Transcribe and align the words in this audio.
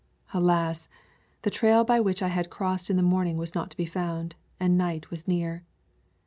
Alas! 0.33 0.89
the 1.43 1.51
trail 1.51 1.83
by 1.83 1.99
which 1.99 2.23
I 2.23 2.29
had 2.29 2.49
crossed 2.49 2.89
in 2.89 2.97
the 2.97 3.03
morning 3.03 3.37
was 3.37 3.53
not 3.53 3.69
to 3.69 3.77
be 3.77 3.85
found, 3.85 4.33
and 4.59 4.75
night 4.75 5.11
was 5.11 5.27
near. 5.27 5.63